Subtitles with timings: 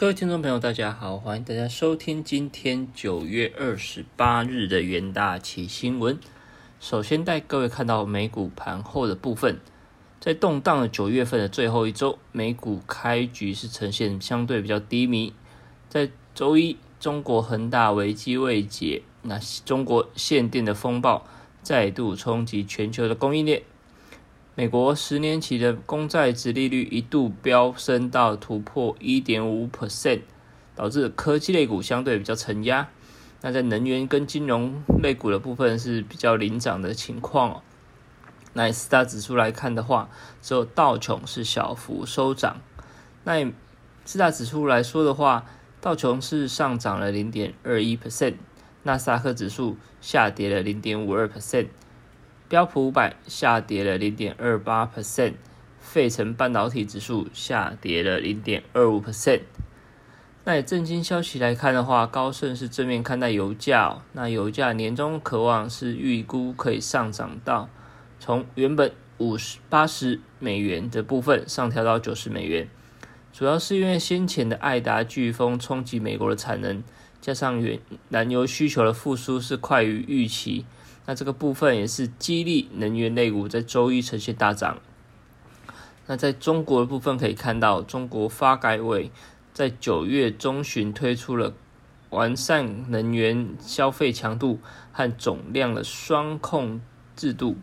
[0.00, 6.18] 各位听众朋友，大家好，欢迎大家收听今天九月二十八日的元大旗新闻。
[6.80, 9.60] 首先带各位看到美股盘后的部分，
[10.18, 15.34] 在动荡的九月份的最后一周，美股开局是呈现相对比较低迷。
[15.90, 21.26] 在周一，中国恒大危机未解，那中国限电的风暴
[21.62, 23.60] 再度冲击全球的供应链。
[24.56, 30.22] 美国十年期的公债殖利率一度飙升到突破一点五 percent，
[30.74, 32.88] 导致科技类股相对比较承压。
[33.42, 37.62] 那在能源跟金融类股的部分是比较领涨的情况哦。
[38.52, 40.10] 那以四大指数来看的话，
[40.42, 42.60] 只有道琼是小幅收涨。
[43.24, 43.52] 那以
[44.04, 45.46] 四大指数来说的话，
[45.80, 48.34] 道琼是上涨了零点二一 percent，
[48.82, 51.68] 纳斯达克指数下跌了零点五二 percent。
[52.50, 55.34] 标普五百下跌了零点二八 percent，
[55.78, 59.42] 费城半导体指数下跌了零点二五 percent。
[60.42, 67.68] 那以震惊消息来看的话，高盛是正面看待油价，那油价年终渴望是预估可以上涨到
[68.18, 72.68] 从原本五十八十美元的部分上调到九十美元，
[73.32, 76.82] 主要是因为先前的爱达飓风冲击美国的产能，
[77.20, 80.66] 加上原燃油需求的复苏是快于预期。
[81.10, 84.78] 那这个部分也是激励能源类股在周一呈现大涨。
[86.06, 89.10] 那在中国的部分可以看到，中国发改委
[89.52, 91.52] 在九月中旬推出了
[92.10, 94.60] 完善能源消费强度
[94.92, 96.80] 和总量的双控
[97.16, 97.56] 制度。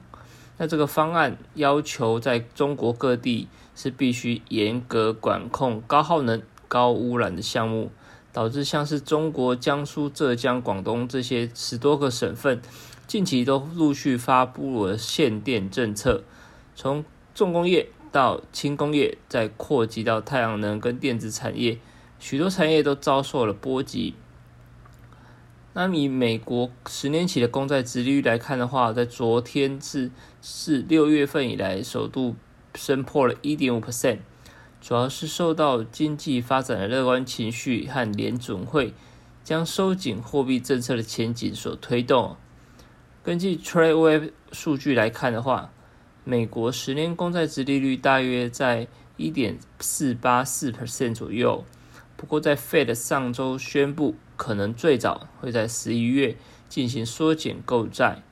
[0.58, 7.92] 那这个方案要求在中国各地是必须严格管控高耗能、高污染的项目，
[8.34, 12.62] 导致像是中国江苏、浙江、广东这些十多个省份。
[13.08, 16.26] 近期都陆续发布了限电政策，
[16.76, 21.80] 从重工业到轻工业，再扩及到太阳能跟电子产业，
[22.20, 24.14] 许多产业都遭受了波及。
[25.72, 32.36] 那以美国十年期的公债殖利率来看的话，在昨天是是六月份以来首度
[32.76, 34.18] 升破了一点五 percent，
[34.82, 38.94] 主要是受到经济发展的乐观情绪和联准会
[39.46, 42.36] 将收紧货币政策的前景所推动。
[43.28, 45.74] 根据 TradeWeb 数据来看的话，
[46.24, 51.66] 美国十年公债殖利率大约在一点四八四 percent 左右。
[52.16, 56.38] 不过，在 Fed 上周宣布可能最早会在十一月
[56.70, 58.24] 进行缩减购债，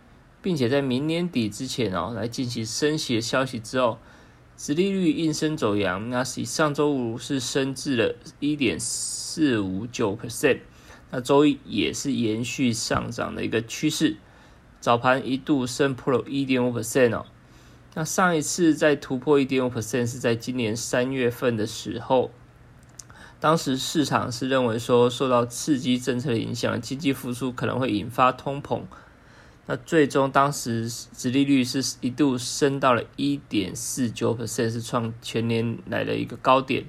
[0.42, 4.00] 并且在明年底之前哦来进行升息的消息之后，
[4.56, 6.10] 殖利率应声走阳。
[6.10, 10.60] 那上周五是升至了一点四五九 percent，
[11.12, 14.16] 那周一也是延续上涨的一个趋势。
[14.86, 17.26] 早盘一度升破了一点五 percent 哦，
[17.96, 22.30] 那上一次在突破一点五 percent 是在今年三月份的时候，
[23.40, 28.84] 当时市场是认为说受到刺激政策的影响，经济复苏可能会引发通膨，
[29.66, 36.86] 那最终当时殖利率是一度升到了一点四九 percent，是创全年来的一个高点。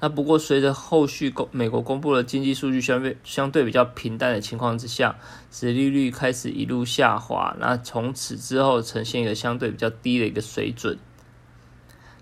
[0.00, 5.16] 那不过，随着后续公美国公布了经济数据相对相对比较平淡的情况之下，
[5.50, 7.56] 殖利率开始一路下滑。
[7.58, 10.96] 那从此之后呈现一个相对比较低的一个水准。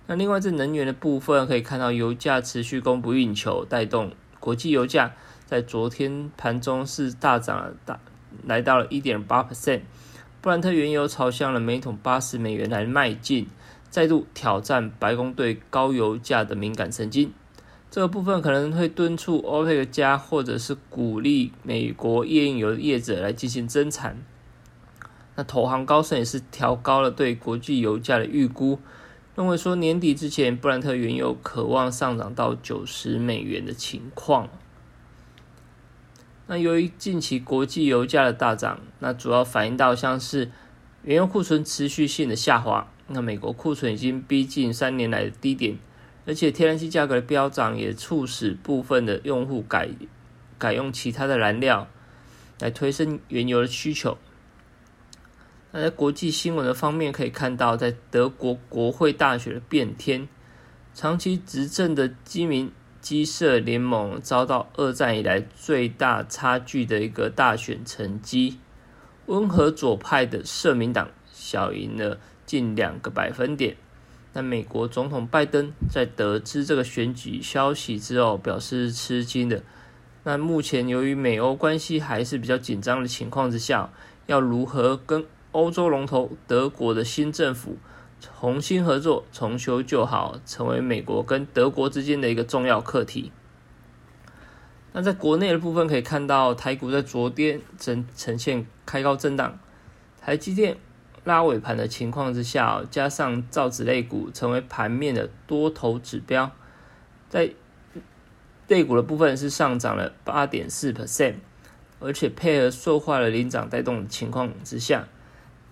[0.06, 5.14] 那另外，在能源的部分可以看到，油价持续供不应求，带动国际油价
[5.44, 8.00] 在昨天盘中是大涨了，大
[8.44, 9.82] 来到了一点八 percent。
[10.40, 13.48] 布兰特原油朝向了每桶八十美元来迈进，
[13.90, 17.34] 再度挑战白宫对高油价的敏感神经。
[17.90, 24.22] 这个部分可能会敦促欧佩克加，或者是鼓励美国页岩油业者来进行增产。
[25.34, 28.78] 那投行高盛也是调高了对国际油价的预估，
[29.34, 34.48] 认为说年底之前布兰特原油渴望上涨到九十美元的情况。
[36.46, 40.50] 那由于近期国际油价的大涨，那主要反映到像是
[41.02, 45.78] 原油库存持续性的下滑，那美国库存已经逼近三年来的低点。
[46.26, 49.88] 而且天然气价格的飙涨也促使部分的用户改
[50.58, 51.88] 改用其他的燃料
[52.58, 54.18] 来推升原油的需求。
[55.70, 60.26] 那在国际新闻的方面，可以看到，在德国国会大选的变天，
[60.94, 68.58] 长期执政的基民基社联盟遭到二战以来最大差距的一个大选成绩，
[69.26, 73.76] 温和左派的社民党小赢了近两个百分点。
[74.36, 79.62] 那美国总统拜登在得知这个选举消息之后，表示吃惊的。
[80.24, 83.90] 那目前由于美欧关系还是比较紧张的情况之下，
[84.26, 87.78] 要如何跟欧洲龙头德国的新政府
[88.20, 93.32] 重新合作、重修旧好，成为美国跟德国之间的一个重要课题。
[94.92, 99.58] 那在国内的部分可以看到，台股在昨天呈呈现开高震荡，
[100.20, 100.76] 台积电
[101.26, 106.50] 拉尾盘的情况之下，加上造纸类股成为盘面的多头指标，
[107.28, 107.50] 在
[108.68, 111.34] 类股的部分是上涨了八点四 percent，
[111.98, 115.08] 而且配合受化的领涨带动的情况之下，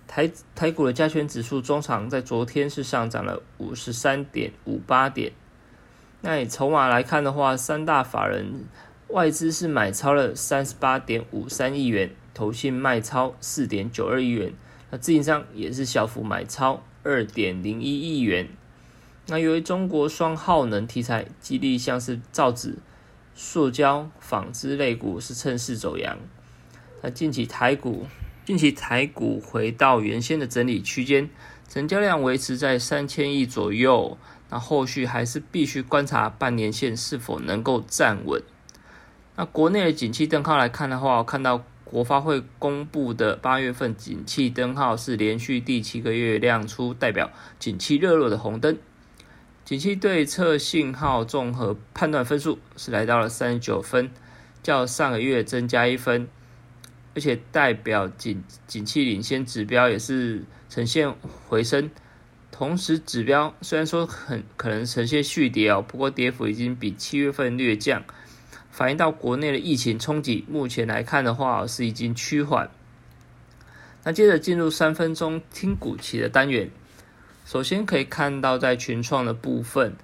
[0.08, 5.32] 台台股的加权指数中长在昨天是上涨了五十三点五八点。
[6.20, 8.64] 那以筹码来看的话，三大法人。
[9.08, 14.52] 外资是买超了三十八点五三亿元，投信卖超四点九二亿元，
[14.94, 18.48] 那自营商也是小幅买超二点零一亿元。
[19.26, 22.78] 那由于中国双耗能题材激励，像是造纸、
[23.34, 26.16] 塑胶、纺织类股是趁势走阳。
[27.02, 28.06] 那近期台股，
[28.44, 31.28] 近期台股回到原先的整理区间，
[31.68, 34.16] 成交量维持在三千亿左右。
[34.50, 38.40] 那后续还是必须观察半年线是否能够站稳。
[39.34, 41.64] 那国内的景气灯号来看的话，看到
[41.94, 47.30] 国发会公布的八月份景气灯号是连续第七个月亮出代表
[47.60, 48.76] 景气热络的红灯，
[49.64, 54.10] 景气对策信号综合判断分数是来到了三十九分，
[54.60, 56.26] 较上个月增加一分，
[57.14, 61.14] 而且代表景景气领先指标也是呈现
[61.46, 61.88] 回升，
[62.50, 68.02] 同时指标虽然说很可能呈现续跌哦，不过跌幅已经比七月份略降。
[68.74, 72.68] 反映到国内的疫情冲击，目前来看的话是已经趋缓。
[74.02, 76.68] 那接着进入三分钟听股期的单元，
[77.46, 79.94] 首先可以看到在群创的部分，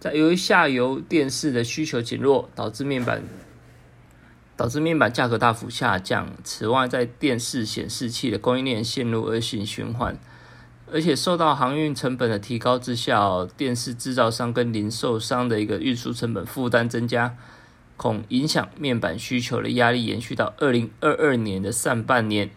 [0.00, 3.22] 在由于下游电视的需求减弱，导致面板
[4.56, 6.28] 导致面板价格大幅下降。
[6.42, 10.18] 此外，在电视显示器的供应链陷入恶性循环，
[10.92, 17.36] 而且受到航运成本的提高之下，电视制造商跟零售商的一个运输成本负担增加。
[17.96, 22.50] 恐影响面板需求的压力延续到二零二二年的上半年。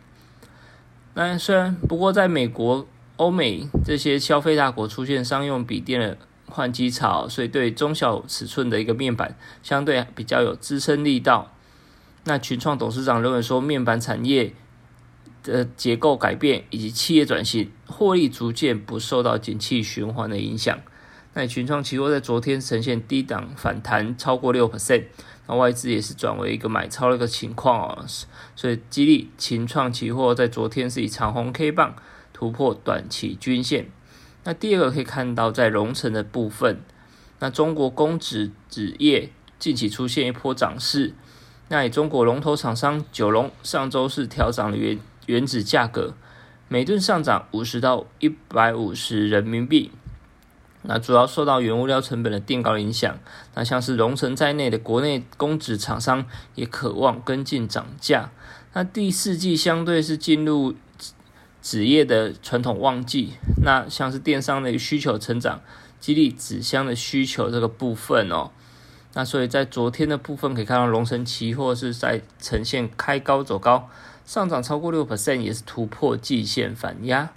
[1.14, 2.88] 那虽然不过，在美国、
[3.18, 11.52] 欧美这些消费大国出现商用笔电的换机潮，所以对中小尺寸的一个面板相对比较有支撑力道。
[12.26, 14.54] 那群创董事长认为说，面板产业
[15.44, 20.80] 的结构改变以及企业转型，获利逐渐不受到景气循环的影响。
[21.40, 25.06] 那群创期货在昨天呈现低档反弹超过六 percent，
[25.48, 28.06] 那外资也是转为一个买超的一个情况哦，
[28.58, 31.96] 所以激励群创期货在昨天是以长红 K 棒
[32.34, 33.90] 突破短期均线。
[34.44, 36.82] 那第二个可以看到在荣成的部分，
[37.40, 41.14] 那中国公纸纸业近期出现一波涨势，
[41.70, 46.16] 那以中国龙头厂商九龙上周是调涨了原原纸价格，
[46.68, 49.92] 每吨上涨五十到一百五十人民币。
[50.84, 53.18] 那主要受到原物料成本的垫高影响，
[53.54, 58.32] 那像是荣成在内的国内公纸厂商也渴望跟进涨价。
[58.74, 60.76] 那第四季相对是进入
[61.62, 65.60] 纸业的传统旺季，那像是电商的需求成长，
[66.00, 68.52] 激励纸箱的需求这个部分哦。
[69.16, 73.90] 那所以在昨天的部分可以看到，荣成期货是在呈现开高走高，
[74.24, 77.32] 上涨超过六 percent，也是突破季线反压。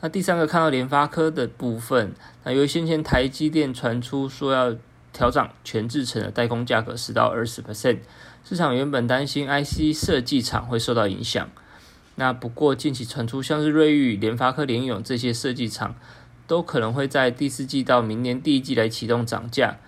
[0.00, 2.12] 那第三个看到联发科的部分，
[2.44, 4.76] 那由于先前台积电传出说要
[5.12, 8.00] 调涨全制成的代工价格十到二十 percent，
[8.44, 11.48] 市场原本担心 IC 设计厂会受到影响。
[12.16, 15.94] 那不过近期传出像是瑞昱、联发科、联咏这些设计厂，
[16.46, 19.78] 都可能会在第四季到明年第一季来启动涨价，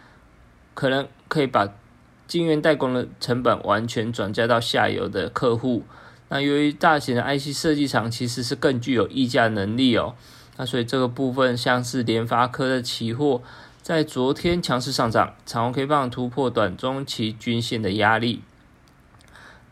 [0.74, 1.68] 可能可以把
[2.26, 5.84] 晶圆代工的成本完全转嫁到下游的客户。
[6.28, 10.14] 那由于大型的 IC 设计厂其实是更具有议价能力哦，
[10.56, 13.42] 那所以这个部分像是联发科的期货
[13.80, 18.42] 在昨天强势上涨，长红 K 棒突破短中期均线的压力。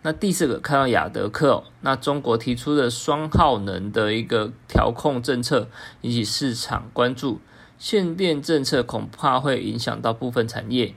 [0.03, 5.69] 那第四个看到亚德克，那中国提出的双耗能的一个调控政策
[6.03, 7.41] 引起市场关注，
[7.77, 10.95] 限电政策恐怕会影响到部分产业。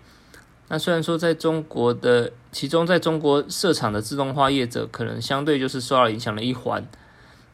[0.69, 6.87] 那虽然说在中国的，其中在中国设厂的自动化业者可能相对就是受到影响的一环。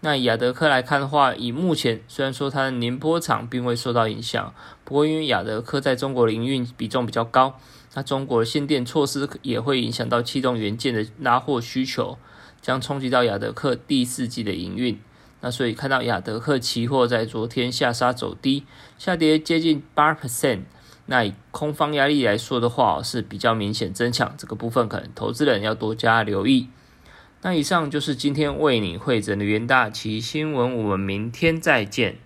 [0.01, 4.53] 那亚德克来看的话，以目前虽然说它的宁波厂并未受到影响，
[4.83, 7.57] 不过因为亚德克在中国的营运比重比较高，
[7.93, 12.17] 那中国的限电措施也会影响到气动元件的拉货需求，
[12.61, 14.99] 将冲击到亚德克第四季的营运。
[15.39, 18.65] 那所以看到亚德克期货在昨天下杀走低，
[18.97, 20.63] 下跌接近八 percent。
[21.07, 26.69] 那以空方压力来说的话，是比较明显增强，这个部分可能投资人要多加留意。
[27.41, 32.17] 那以上就是今天为你汇整的元大旗新闻，我们明天再见。